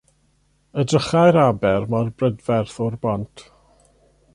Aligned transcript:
Edrychai'r 0.83 1.39
aber 1.43 1.87
mor 1.95 2.11
brydferth 2.23 2.83
o'r 2.87 3.01
bont. 3.07 3.51